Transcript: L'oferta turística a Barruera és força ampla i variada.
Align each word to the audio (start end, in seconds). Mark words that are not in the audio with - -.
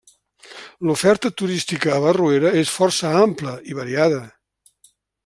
L'oferta 0.89 1.31
turística 1.41 1.93
a 1.97 1.99
Barruera 2.05 2.53
és 2.65 2.71
força 2.79 3.15
ampla 3.23 3.55
i 3.73 3.77
variada. 3.83 4.23